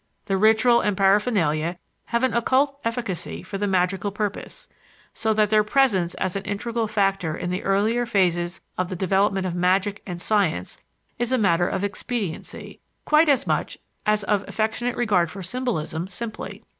The 0.25 0.35
ritual 0.35 0.81
and 0.81 0.97
paraphernalia 0.97 1.77
have 2.07 2.23
an 2.23 2.33
occult 2.33 2.79
efficacy 2.83 3.43
for 3.43 3.59
the 3.59 3.67
magical 3.67 4.09
purpose; 4.11 4.67
so 5.13 5.31
that 5.33 5.51
their 5.51 5.63
presence 5.63 6.15
as 6.15 6.35
an 6.35 6.41
integral 6.41 6.87
factor 6.87 7.37
in 7.37 7.51
the 7.51 7.63
earlier 7.63 8.07
phases 8.07 8.61
of 8.79 8.89
the 8.89 8.95
development 8.95 9.45
of 9.45 9.53
magic 9.53 10.01
and 10.07 10.19
science 10.19 10.79
is 11.19 11.31
a 11.31 11.37
matter 11.37 11.67
of 11.67 11.83
expediency, 11.83 12.79
quite 13.05 13.29
as 13.29 13.45
much 13.45 13.77
as 14.03 14.23
of 14.23 14.43
affectionate 14.47 14.95
regard 14.95 15.29
for 15.29 15.43
symbolism 15.43 16.07
simply. 16.07 16.63